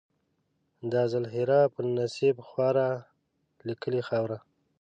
د 0.89 0.91
ازل 1.05 1.25
هېره 1.33 1.59
په 1.73 1.79
نصیب 1.97 2.35
خواره 2.47 2.87
لیکلې 3.67 4.01
خاوره 4.07 4.37